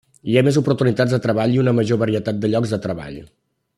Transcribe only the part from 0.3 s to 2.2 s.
ha més oportunitats de treball i una major